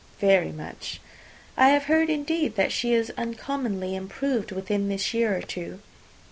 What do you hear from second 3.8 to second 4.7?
improved